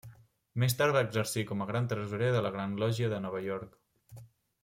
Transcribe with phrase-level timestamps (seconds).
[0.61, 3.79] Més tard va exercir com a Gran Tresorer de la Gran Lògia de Nova York.